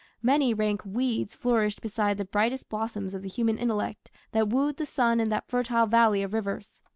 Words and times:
Many 0.23 0.55
rank 0.55 0.81
weeds 0.83 1.35
flourished 1.35 1.79
beside 1.79 2.17
the 2.17 2.25
brightest 2.25 2.69
blossoms 2.69 3.13
of 3.13 3.21
the 3.21 3.29
human 3.29 3.59
intellect 3.59 4.09
that 4.31 4.47
wooed 4.49 4.77
the 4.77 4.85
sun 4.87 5.19
in 5.19 5.29
that 5.29 5.47
fertile 5.47 5.85
valley 5.85 6.23
of 6.23 6.33
rivers. 6.33 6.81